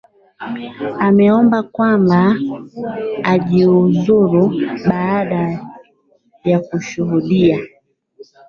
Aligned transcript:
ameomba 1.07 1.63
kwamba 1.63 2.35
ajiuluzu 3.23 4.51
baada 4.87 5.65
ya 6.43 6.59
kushuhudia 6.59 7.59